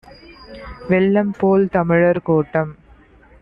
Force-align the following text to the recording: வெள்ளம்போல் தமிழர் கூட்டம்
வெள்ளம்போல் 0.89 1.65
தமிழர் 1.69 2.23
கூட்டம் 2.23 2.73